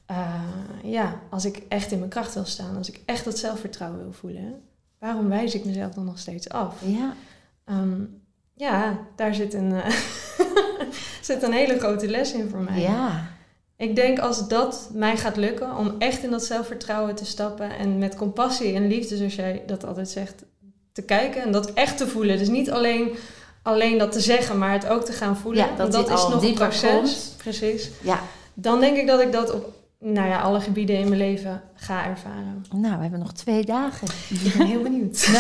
[0.06, 0.44] eh,
[0.84, 4.12] ja, als ik echt in mijn kracht wil staan, als ik echt dat zelfvertrouwen wil
[4.14, 4.62] voelen,
[5.00, 6.76] waarom wijs ik mezelf dan nog steeds af?
[6.86, 7.14] Ja.
[7.66, 8.02] Ehm,
[8.54, 9.96] ja, daar zit een, eh,
[11.22, 12.82] zit een hele grote les in voor mij.
[12.82, 13.28] Ja.
[13.78, 17.98] Ik denk als dat mij gaat lukken om echt in dat zelfvertrouwen te stappen en
[17.98, 20.44] met compassie en liefde, zoals jij dat altijd zegt,
[20.92, 22.38] te kijken en dat echt te voelen.
[22.38, 23.16] Dus niet alleen,
[23.62, 25.66] alleen dat te zeggen, maar het ook te gaan voelen.
[25.66, 26.92] Ja, dat al is nog een proces.
[26.92, 27.34] komt.
[27.38, 27.92] Precies.
[28.02, 28.20] Ja.
[28.54, 32.06] Dan denk ik dat ik dat op nou ja, alle gebieden in mijn leven ga
[32.06, 32.66] ervaren.
[32.76, 34.08] Nou, we hebben nog twee dagen.
[34.30, 35.28] Ik ben heel benieuwd.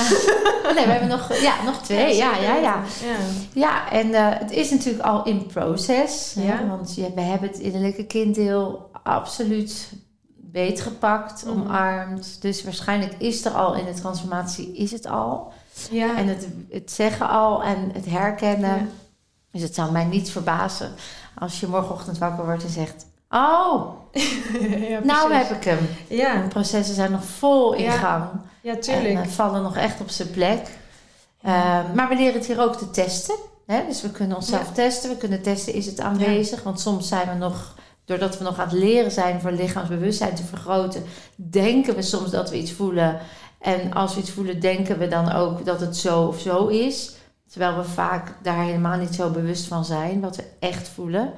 [0.63, 2.15] Nou, nee, we hebben nog, ja, nog twee.
[2.15, 2.83] Ja, ja, ja.
[3.03, 3.15] ja.
[3.53, 6.35] Ja, en eh, het is natuurlijk al in proces.
[6.37, 6.67] Ja.
[6.67, 9.91] want we hebben het innerlijke kinddeel absoluut
[10.37, 11.53] beetgepakt, Mhm.
[11.59, 12.41] omarmd.
[12.41, 15.53] Dus waarschijnlijk is er al in de transformatie, is het al.
[15.91, 16.17] Ja.
[16.17, 18.89] En het, het zeggen al en het herkennen.
[19.51, 20.91] Dus het zou mij niets verbazen
[21.39, 23.05] als je morgenochtend wakker wordt en zegt...
[23.29, 23.93] Oh,
[24.89, 25.77] ja, nou heb ik hem.
[26.09, 28.25] Ja, De processen zijn nog vol in Ja, gang.
[28.61, 29.25] ja, En tuurlijk.
[29.25, 30.67] eh, vallen nog echt op zijn plek.
[31.41, 33.35] Eh, maar we leren het hier ook te testen.
[33.65, 33.81] Hè?
[33.87, 34.71] Dus we kunnen onszelf Ja.
[34.73, 35.09] testen.
[35.09, 36.63] We kunnen testen, is het aanwezig?
[36.63, 40.43] Want soms zijn we nog, doordat we nog aan het leren zijn voor lichaamsbewustzijn te
[40.43, 41.03] vergroten,
[41.35, 43.19] denken we soms dat we iets voelen.
[43.59, 47.15] En als we iets voelen, denken we dan ook dat het zo of zo is.
[47.49, 51.33] Terwijl we vaak daar helemaal niet zo bewust van zijn, wat we echt voelen.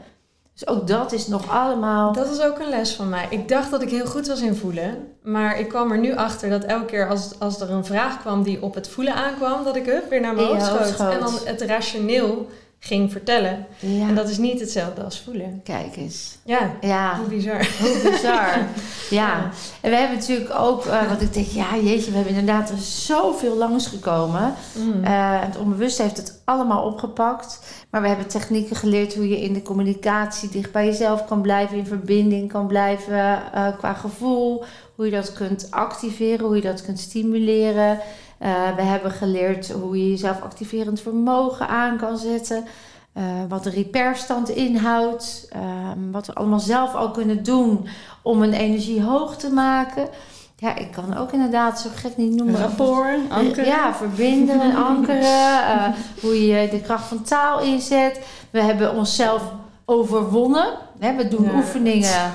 [0.57, 2.13] Dus ook dat is nog allemaal...
[2.13, 3.27] Dat is ook een les van mij.
[3.29, 5.07] Ik dacht dat ik heel goed was in voelen.
[5.23, 8.43] Maar ik kwam er nu achter dat elke keer als, als er een vraag kwam
[8.43, 11.11] die op het voelen aankwam, dat ik hup, weer naar mijn hoofd schoot.
[11.11, 12.47] En dan het rationeel
[12.79, 13.65] ging vertellen.
[13.79, 15.61] Ja, En dat is niet hetzelfde als voelen.
[15.63, 16.37] kijk eens.
[16.43, 17.69] Ja, Ja, hoe bizar.
[17.81, 18.47] hoe bizar.
[18.49, 18.67] ja.
[19.09, 19.49] Ja.
[19.81, 22.77] En we hebben natuurlijk ook, eh wat ik denk, ja jeetje, we hebben inderdaad er
[22.77, 24.53] zoveel langsgekomen.
[24.73, 25.03] Mm.
[25.03, 27.59] Eh, het onbewust heeft het allemaal opgepakt.
[27.89, 31.78] Maar we hebben technieken geleerd hoe je in de communicatie dicht bij jezelf kan blijven,
[31.78, 34.63] in verbinding kan blijven eh, qua gevoel.
[34.95, 38.00] Hoe je dat kunt activeren, hoe je dat kunt stimuleren.
[38.38, 42.65] Eh, we hebben geleerd hoe je jezelf activerend vermogen aan kan zetten.
[43.13, 45.47] Eh, wat de repairstand inhoudt.
[45.50, 47.88] ehm, wat we allemaal zelf al kunnen doen
[48.21, 50.10] om een energie hoog te maken.
[50.59, 52.55] Ja, ik kan ook inderdaad zo gek niet noemen.
[52.61, 53.65] Rapport, ankeren.
[53.65, 55.21] Ja, verbinden en ankeren.
[55.23, 55.87] eh,
[56.21, 58.19] hoe je de kracht van taal inzet.
[58.49, 59.41] We hebben onszelf
[59.85, 60.67] overwonnen.
[60.99, 61.53] Hè, we doen Ja.
[61.55, 62.31] oefeningen.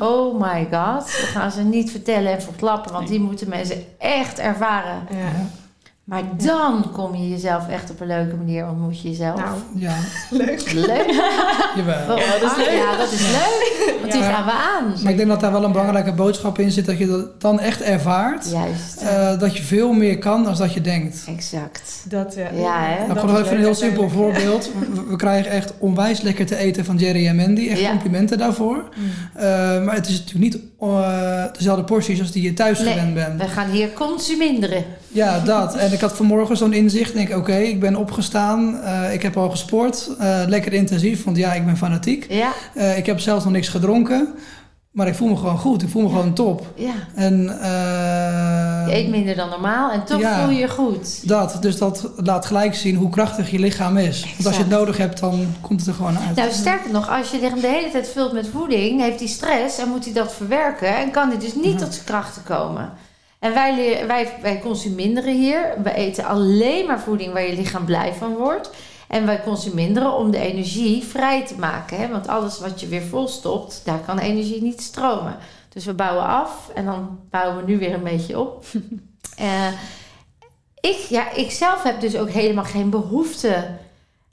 [0.00, 1.04] Oh my god.
[1.04, 5.06] We gaan ze niet vertellen en verklappen, want die moeten mensen echt ervaren.
[5.10, 5.46] Ja.
[6.04, 9.38] Maar dan kom je jezelf echt op een leuke manier, ontmoet je jezelf.
[9.40, 9.94] Nou, Ja,
[10.30, 10.72] leuk.
[10.72, 11.06] leuk.
[11.76, 12.16] jawel.
[12.18, 12.70] Ja, dat is leuk.
[12.76, 13.94] Ja, dat is leuk.
[14.00, 14.32] Want die Ja.
[14.32, 15.02] gaan we aan.
[15.02, 17.60] Maar ik denk dat daar wel een belangrijke boodschap in zit, dat je dat dan
[17.60, 18.50] echt ervaart.
[18.50, 19.00] Juist.
[19.02, 21.24] eh, dat je veel meer kan dan dat je denkt.
[21.28, 22.04] Exact.
[22.08, 22.48] Dat, ja.
[22.60, 23.06] Ja, hè?
[23.06, 24.70] Nou, gewoon is even een heel simpel voorbeeld.
[24.92, 27.68] We, we krijgen echt onwijs lekker te eten van Jerry en Mandy.
[27.68, 27.90] Echt Ja.
[27.90, 28.84] complimenten daarvoor.
[28.96, 29.04] Mm.
[29.34, 29.44] Eh,
[29.84, 32.88] maar het is natuurlijk niet eh, dezelfde porties als die je thuis Nee.
[32.92, 33.40] gewend bent.
[33.42, 34.84] We gaan hier consuminderen.
[35.12, 35.74] Ja, dat.
[35.76, 37.08] En ik had vanmorgen zo'n inzicht.
[37.14, 38.80] Ik denk, oké, ik ben opgestaan.
[38.80, 40.10] eh, ik heb al gesport.
[40.18, 42.26] eh, lekker intensief, want ja, ik ben fanatiek.
[42.28, 44.34] Ja, Eh, ik heb zelfs nog niks gedronken.
[44.90, 45.82] Maar ik voel me gewoon goed.
[45.82, 46.66] Ik voel me gewoon top.
[46.74, 46.92] ja.
[47.14, 47.42] En
[48.88, 50.40] Je eet minder dan normaal en toch ja.
[50.40, 51.28] voel je je goed.
[51.28, 51.56] dat.
[51.60, 54.24] Dus dat laat gelijk zien hoe krachtig je lichaam is.
[54.34, 56.36] Want als je het nodig hebt, dan komt het er gewoon uit.
[56.36, 59.78] Nou, sterker nog, als je lichaam de hele tijd vult met voeding, heeft hij stress
[59.78, 62.90] en moet hij dat verwerken en kan hij dus niet tot zijn krachten komen.
[63.42, 65.74] En wij, wij, wij consuminderen hier.
[65.82, 68.70] We eten alleen maar voeding waar je lichaam blij van wordt.
[69.08, 71.98] En wij consuminderen om de energie vrij te maken.
[71.98, 72.08] Hè?
[72.08, 75.36] Want alles wat je weer volstopt, daar kan energie niet stromen.
[75.68, 78.64] Dus we bouwen af en dan bouwen we nu weer een beetje op.
[79.36, 79.72] Eh,
[80.80, 83.78] ik, ja, ik zelf heb dus ook helemaal geen behoefte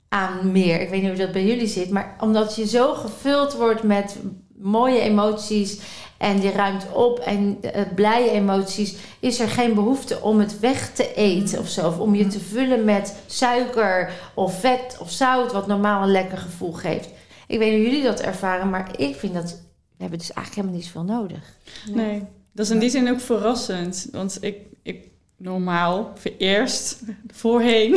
[0.08, 0.80] aan meer.
[0.80, 4.16] Ik weet niet hoe dat bij jullie zit, maar omdat je zo gevuld wordt met
[4.60, 5.80] mooie emoties
[6.18, 10.92] en je ruimt op en eh, blije emoties, is er geen behoefte om het weg
[10.92, 11.86] te eten of zo.
[11.86, 16.38] Of om je te vullen met suiker of vet of zout, wat normaal een lekker
[16.38, 17.08] gevoel geeft.
[17.46, 19.50] Ik weet niet hoe jullie dat ervaren, maar ik vind dat
[19.96, 21.56] we hebben dus eigenlijk helemaal niet zoveel nodig.
[21.94, 24.08] Nee, dat is in die zin ook verrassend.
[24.12, 25.04] Want ik, ik
[25.36, 27.96] normaal, eerst, voorheen.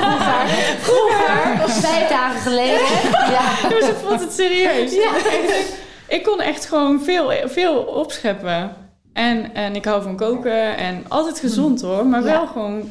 [0.88, 2.86] Vroeger, vijf dagen geleden.
[2.86, 3.30] Ja.
[3.30, 4.94] Ja, maar ze vond het serieus.
[4.94, 5.12] Ja.
[6.12, 8.72] Ik, kon echt gewoon veel, veel opscheppen.
[9.12, 12.26] En, en ik hou van koken en altijd gezond hoor, maar Ja.
[12.26, 12.82] wel gewoon,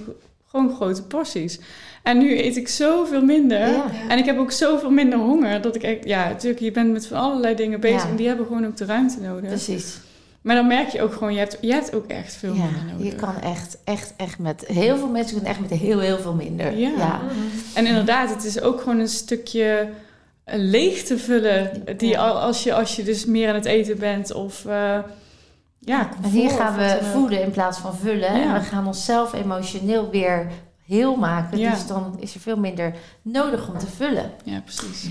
[0.50, 1.60] gewoon grote porties.
[2.04, 3.60] En nu eet ik zoveel minder.
[3.68, 3.86] Ja.
[4.08, 5.62] En ik heb ook zoveel minder honger.
[5.62, 8.04] Dat ik echt, ja, natuurlijk, je bent met van allerlei dingen bezig.
[8.04, 8.10] Ja.
[8.10, 9.50] En die hebben gewoon ook de ruimte nodig.
[9.50, 9.98] Precies.
[10.42, 12.82] Maar dan merk je ook gewoon, je hebt, je hebt ook echt veel Ja, minder
[12.94, 13.06] nodig.
[13.12, 16.34] je kan echt, echt, echt met heel veel mensen kunnen echt met heel, heel veel
[16.34, 16.78] minder.
[16.78, 16.90] Ja.
[16.98, 17.22] ja.
[17.74, 19.90] En inderdaad, het is ook gewoon een stukje
[20.54, 21.84] leeg te vullen.
[21.98, 22.20] Die Ja.
[22.28, 24.98] al als je, als je dus meer aan het eten bent of eh
[25.80, 28.30] ja, En hier gaan we voeden in plaats van vullen.
[28.30, 28.54] En Ja.
[28.54, 30.48] we gaan onszelf emotioneel weer
[30.86, 31.58] heel maken.
[31.58, 31.72] Ja.
[31.72, 34.32] Dus dan is er veel minder nodig om te vullen.
[34.44, 35.10] Ja, precies.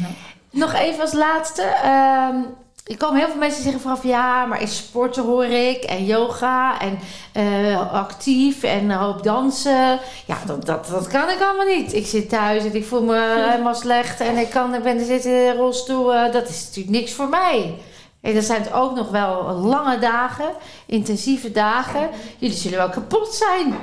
[0.50, 1.62] Nog even als laatste.
[1.62, 2.36] ehm,
[2.84, 4.02] er komen heel veel mensen zeggen vooraf...
[4.02, 6.98] ja, maar is sporten hoor ik en yoga en
[7.32, 9.98] eh, actief en hoop dansen.
[10.26, 11.94] Ja, dat, dat, dat kan ik allemaal niet.
[11.94, 14.20] Ik zit thuis en ik voel me helemaal slecht...
[14.20, 16.14] en ik, kan, ik ben zitten in een rolstoel.
[16.14, 17.74] eh, dat is natuurlijk niks voor mij.
[18.20, 20.50] En dan zijn het ook nog wel lange dagen,
[20.86, 22.08] intensieve dagen.
[22.38, 23.74] Jullie zullen wel kapot zijn.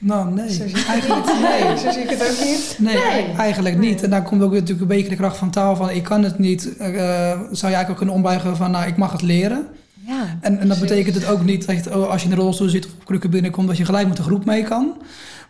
[0.00, 0.52] Nou, nee.
[0.52, 1.78] Zo zie Eigenlijk nee.
[1.78, 2.76] Zo zie ik het ook niet.
[2.78, 3.32] Nee, Nee.
[3.36, 4.02] eigenlijk niet.
[4.02, 5.90] En daar komt ook natuurlijk een beetje de kracht van taal van...
[5.90, 8.70] ik kan het niet, eh, zou je eigenlijk ook kunnen ombuigen van...
[8.70, 9.66] nou, ik mag het leren.
[10.06, 12.40] Ja, En, en dat betekent het ook niet dat je, oh, als je in de
[12.40, 13.68] rolstoel zit of op krukken binnenkomt...
[13.68, 14.92] dat je gelijk met de groep mee kan.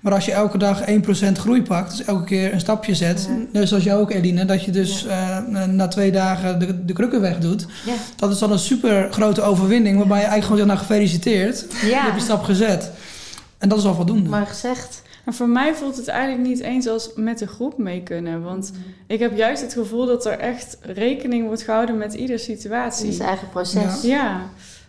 [0.00, 3.28] Maar als je elke dag 1% groei pakt, dus elke keer een stapje zet...
[3.28, 3.36] Ja.
[3.52, 7.20] net zoals jij ook, Eline, dat je dus eh, na twee dagen de, de krukken
[7.20, 7.66] wegdoet...
[7.86, 9.96] ja, dat is dan een super grote overwinning...
[9.98, 12.90] waarbij je eigenlijk gewoon zegt, nou gefeliciteerd, je hebt die stap gezet.
[13.58, 14.28] En dat is al voldoende.
[14.28, 15.02] mooi gezegd.
[15.24, 18.42] Maar voor mij voelt het eigenlijk niet eens als met de groep mee kunnen.
[18.42, 18.72] Want
[19.06, 23.08] ik heb juist het gevoel dat er echt rekening wordt gehouden met iedere Het situatie.
[23.08, 24.02] is eigen proces.
[24.02, 24.40] Ja,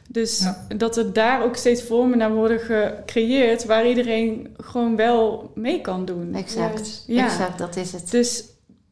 [0.10, 0.66] dus Ja.
[0.78, 6.06] dat er daar ook steeds vormen naar worden gecreëerd waar iedereen gewoon wel mee kan
[6.06, 6.34] doen.
[6.36, 7.04] Exact.
[7.08, 7.26] Ja.
[7.26, 8.12] Exact, dat is het.
[8.12, 8.44] Dus,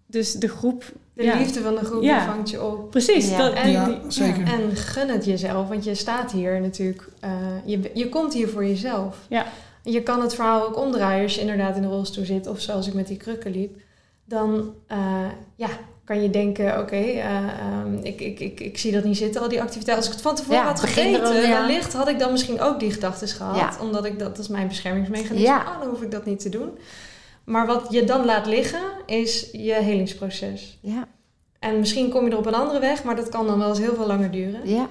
[0.08, 1.38] dus de groep De Ja.
[1.38, 2.18] liefde van de groep Ja.
[2.20, 2.90] die vangt je op.
[2.92, 3.30] Precies.
[3.30, 3.38] Ja.
[3.38, 4.44] Dat, Ja, zeker.
[4.48, 7.08] En gun het jezelf, want je staat hier natuurlijk.
[7.20, 7.32] eh,
[7.66, 9.18] je, je komt hier voor jezelf.
[9.30, 9.46] Ja.
[9.92, 12.88] Je kan het verhaal ook omdraaien als je inderdaad in de rolstoel zit, of zoals
[12.88, 13.80] ik met die krukken liep.
[14.26, 15.70] Dan eh, ja,
[16.04, 19.50] kan je denken: oké, eh, ehm, ik, ik, ik, ik zie dat niet zitten, al
[19.50, 19.96] die activiteiten.
[19.96, 21.50] Als ik het van tevoren Ja, had gegeten, ja.
[21.50, 23.56] wellicht had ik dan misschien ook die gedachten gehad.
[23.56, 23.72] Ja.
[23.82, 25.48] Omdat ik dat, dat is mijn beschermingsmechanisme.
[25.48, 25.64] Ja.
[25.64, 26.78] Ah, dan hoef ik dat niet te doen.
[27.44, 30.78] Maar wat je dan laat liggen, is je helingsproces.
[30.82, 31.08] Ja,
[31.60, 33.80] En misschien kom je er op een andere weg, maar dat kan dan wel eens
[33.80, 34.70] heel veel langer duren.
[34.70, 34.90] ja,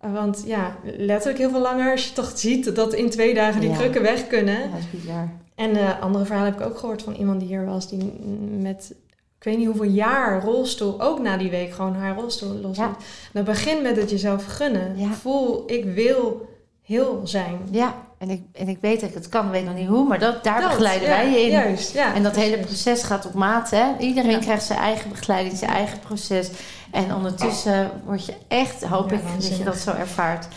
[0.00, 1.90] Want ja, letterlijk heel veel langer.
[1.90, 3.76] Als je toch ziet dat in twee dagen die Ja.
[3.76, 4.54] krukken weg kunnen.
[4.58, 5.28] ja, dat is bizar.
[5.54, 7.88] En eh andere verhalen heb ik ook gehoord van iemand die hier was.
[7.88, 8.12] Die
[8.58, 8.94] met,
[9.38, 12.76] ik weet niet hoeveel jaar rolstoel, ook na die week gewoon haar rolstoel los.
[12.76, 12.96] Ja.
[13.32, 14.98] Dan begin met het jezelf gunnen.
[14.98, 15.10] Ja.
[15.12, 16.48] Voel, ik wil
[16.82, 17.58] heel zijn.
[17.70, 20.18] Ja, en ik, en ik weet dat ik het kan, weet nog niet hoe, maar
[20.18, 21.50] dat, daar Dat, begeleiden ja, wij je in.
[21.50, 22.14] Juist, ja.
[22.14, 23.70] En dat hele proces gaat op maat.
[23.70, 23.84] Hè?
[23.98, 26.50] Iedereen krijgt zijn eigen begeleiding, zijn eigen proces.
[26.90, 30.48] En ondertussen word je echt, hoop Ja, ik, dat je dat zo ervaart.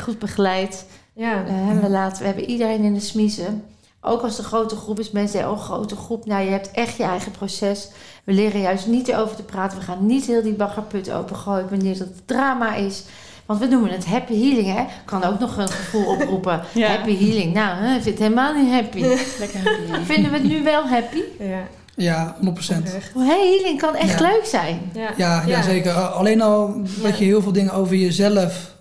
[0.00, 0.86] Goed begeleid.
[1.12, 1.44] Ja.
[1.44, 3.64] Eh, we, laten, we hebben iedereen in de smiezen.
[4.00, 6.26] Ook als de grote groep is, mensen zeggen, oh grote groep.
[6.26, 7.88] Nou, je hebt echt je eigen proces.
[8.24, 9.78] We leren juist niet erover te praten.
[9.78, 13.04] We gaan niet heel die baggerput opengooien wanneer dat het drama is.
[13.46, 14.84] Want we noemen het happy healing, hè.
[15.04, 16.62] Kan ook nog een gevoel oproepen.
[16.72, 16.88] Ja.
[16.88, 17.54] Happy healing.
[17.54, 19.00] Nou, ik vind het helemaal niet happy.
[19.38, 20.04] Lekker happy.
[20.04, 21.22] Vinden we het nu wel happy?
[21.38, 21.62] Ja,
[21.96, 22.78] Ja, 100%.
[22.78, 23.10] oprecht.
[23.14, 24.26] Oh, hey, healing kan echt Ja.
[24.28, 24.90] leuk zijn.
[24.94, 25.92] Ja, Ja, ja, zeker.
[25.92, 28.74] Uh, Alleen al dat je heel veel dingen over jezelf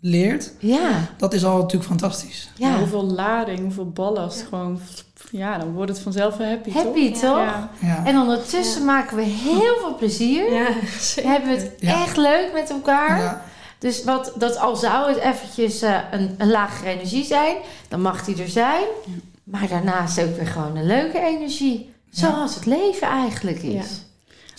[0.00, 2.50] leert, Ja, dat is al natuurlijk fantastisch.
[2.56, 2.68] Ja.
[2.68, 2.78] ja.
[2.78, 4.44] Hoeveel lading, hoeveel ballast.
[4.48, 4.80] Gewoon,
[5.30, 7.20] ja, dan wordt het vanzelf wel happy, Happy, toch?
[7.20, 7.36] toch?
[7.38, 7.70] Ja.
[7.80, 10.52] Ja, En ondertussen maken we heel veel plezier.
[10.52, 10.66] Ja,
[11.00, 11.30] zeker.
[11.30, 12.02] Hebben we het Ja.
[12.02, 13.18] echt leuk met elkaar.
[13.18, 13.44] ja,
[13.78, 17.56] Dus wat, dat al zou het eventjes eh, een, een lagere energie zijn,
[17.88, 18.84] dan mag die er zijn.
[19.06, 19.12] Ja.
[19.44, 21.90] Maar daarnaast ook weer gewoon een leuke energie.
[22.12, 24.04] Zoals het leven eigenlijk is.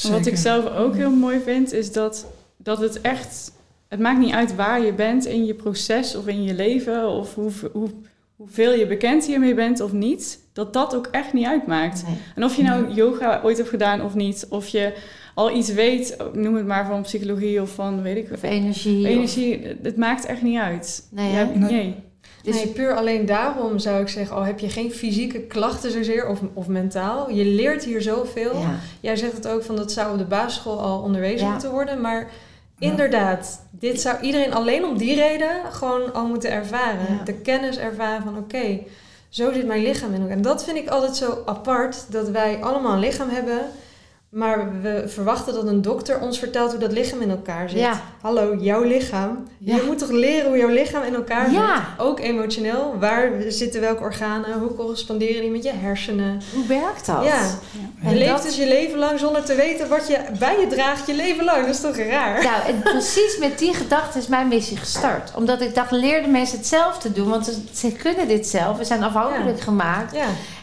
[0.09, 2.25] Wat ik zelf ook heel mooi vind, is dat,
[2.57, 3.51] dat het echt...
[3.87, 7.09] Het maakt niet uit waar je bent in je proces of in je leven...
[7.09, 7.89] of hoe, hoe,
[8.35, 10.39] hoeveel je bekend hiermee bent of niet...
[10.53, 12.03] dat dat ook echt niet uitmaakt.
[12.07, 12.15] Nee.
[12.35, 14.45] En of je nou yoga ooit hebt gedaan of niet...
[14.49, 14.93] of je
[15.35, 18.31] al iets weet, noem het maar van psychologie of van, weet ik...
[18.33, 19.07] Of energie.
[19.07, 21.07] Energie, het maakt echt niet uit.
[21.11, 21.45] Nee, Je hè?
[21.45, 21.95] hebt- Nee.
[22.43, 22.53] Nee.
[22.53, 26.27] Dus nee, puur alleen daarom zou ik zeggen, al heb je geen fysieke klachten zozeer
[26.27, 28.57] of, of mentaal, je leert hier zoveel.
[28.57, 28.75] ja.
[28.99, 31.51] Jij zegt het ook van dat zou op de basisschool al onderwezen Ja.
[31.51, 32.29] moeten worden, maar
[32.79, 37.15] inderdaad, dit zou iedereen alleen om die reden gewoon al moeten ervaren.
[37.17, 37.23] Ja.
[37.23, 38.79] De kennis ervaren van oké,
[39.29, 40.35] zo zit mijn lichaam in elkaar.
[40.35, 43.59] En dat vind ik altijd zo apart, dat wij allemaal een lichaam hebben,
[44.33, 47.79] maar we verwachten dat een dokter ons vertelt hoe dat lichaam in elkaar zit.
[47.79, 48.01] Ja.
[48.21, 49.47] Hallo, jouw lichaam.
[49.57, 49.75] Ja.
[49.75, 51.53] Je moet toch leren hoe jouw lichaam in elkaar zit?
[51.97, 52.95] Ook emotioneel.
[52.99, 54.59] Waar zitten welke organen?
[54.59, 56.41] Hoe corresponderen die met je hersenen?
[56.53, 57.23] Hoe werkt dat?
[57.23, 57.41] Ja.
[58.09, 61.07] Je leeft dat- dus je leven lang zonder te weten wat je bij je draagt
[61.07, 61.65] je leven lang.
[61.65, 62.43] Dat is toch raar?
[62.43, 65.31] Nou, en precies met die gedachte is mijn missie gestart.
[65.35, 67.29] Omdat ik dacht, leer de mensen het zelf te doen.
[67.29, 68.77] Want ze, ze kunnen dit zelf.
[68.77, 70.13] We zijn afhankelijk gemaakt.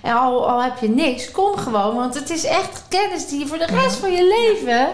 [0.03, 1.95] En al, al heb je niks, kom gewoon.
[1.95, 4.89] Want het is echt kennis die je voor de rest van je leven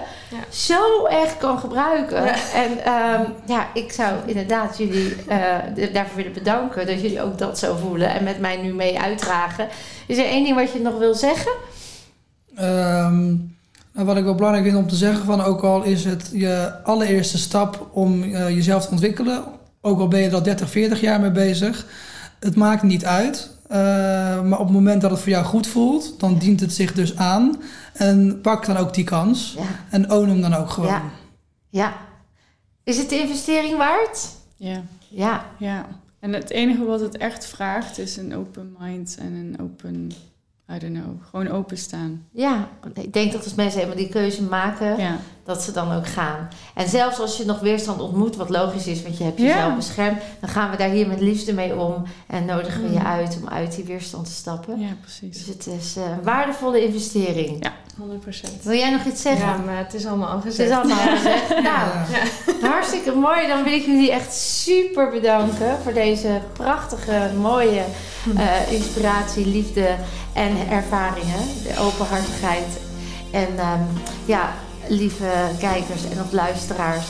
[0.50, 2.24] zo echt kan gebruiken.
[2.24, 2.34] Ja.
[2.54, 6.86] En ehm, ja, ik zou inderdaad jullie eh, daarvoor willen bedanken.
[6.86, 8.08] Dat jullie ook dat zo voelen.
[8.08, 9.68] En met mij nu mee uitdragen.
[10.06, 11.52] Is er één ding wat je nog wil zeggen?
[12.56, 13.26] Ehm,
[13.92, 16.72] nou, wat ik wel belangrijk vind om te zeggen, van ook al is het je
[16.84, 19.44] allereerste stap om eh, jezelf te ontwikkelen,
[19.80, 21.86] ook al ben je er al 30, 40 jaar mee bezig,
[22.40, 23.55] het maakt niet uit.
[23.68, 23.78] Eh,
[24.42, 27.16] maar op het moment dat het voor jou goed voelt, dan dient het zich dus
[27.16, 27.62] aan.
[27.92, 29.54] En pak dan ook die kans.
[29.58, 29.64] Ja.
[29.90, 30.90] En own hem dan ook gewoon.
[30.90, 31.02] Ja.
[31.68, 31.96] ja.
[32.84, 34.28] Is het de investering waard?
[34.56, 34.82] Ja.
[35.08, 35.44] Ja.
[35.58, 35.86] Ja,
[36.20, 40.10] en het enige wat het echt vraagt is een open mind en een open,
[40.74, 42.24] I don't know, gewoon openstaan.
[42.32, 46.06] Ja, ik denk dat als mensen helemaal die keuze maken, Ja, dat ze dan ook
[46.06, 46.48] gaan.
[46.74, 49.44] En zelfs als je nog weerstand ontmoet, wat logisch is, want je hebt Ja.
[49.46, 52.98] jezelf beschermd, dan gaan we daar hier met liefde mee om en nodigen we je
[52.98, 53.06] Mm.
[53.06, 54.78] uit om uit die weerstand te stappen.
[54.80, 55.46] ja Dus precies.
[55.46, 57.64] het is eh, een waardevolle investering.
[57.64, 57.72] Ja.
[57.98, 58.62] 100%.
[58.62, 59.46] Wil jij nog iets zeggen?
[59.46, 60.70] Ja, maar het is allemaal al Het gezegd.
[60.70, 61.48] is allemaal gezegd.
[61.70, 62.22] Nou, Ja.
[62.70, 63.46] Hartstikke mooi.
[63.46, 67.82] Dan wil ik jullie echt super bedanken voor deze prachtige, mooie
[68.36, 69.96] eh, inspiratie, liefde
[70.32, 71.40] en ervaringen.
[71.62, 72.80] De openhartigheid.
[73.30, 73.82] En ehm,
[74.24, 74.52] ja,
[74.88, 77.06] lieve kijkers en of luisteraars.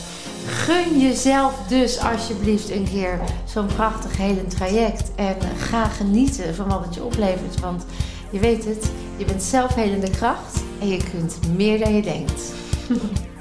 [0.46, 5.14] Gun jezelf dus alsjeblieft een keer zo'n prachtig helend traject.
[5.14, 7.60] En ga genieten van wat het je oplevert.
[7.60, 7.84] Want
[8.30, 12.42] je weet het, je bent zelf helende kracht en je kunt meer dan je denkt.